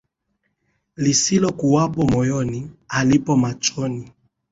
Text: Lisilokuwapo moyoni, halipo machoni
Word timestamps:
Lisilokuwapo 1.03 2.01
moyoni, 2.13 2.59
halipo 2.93 3.35
machoni 3.37 4.11